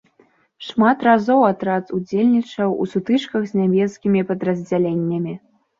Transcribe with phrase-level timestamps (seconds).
[0.67, 5.33] Шмат разоў атрад удзельнічаў у сутычках з нямецкімі падраздзяленнямі.